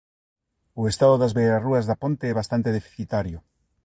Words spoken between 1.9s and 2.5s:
ponte é